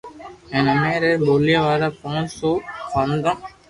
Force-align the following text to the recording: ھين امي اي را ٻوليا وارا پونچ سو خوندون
ھين 0.51 0.65
امي 0.73 0.89
اي 0.93 0.97
را 1.03 1.11
ٻوليا 1.25 1.59
وارا 1.65 1.89
پونچ 1.99 2.27
سو 2.39 2.51
خوندون 2.89 3.37